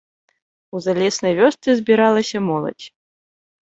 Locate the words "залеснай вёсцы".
0.85-1.69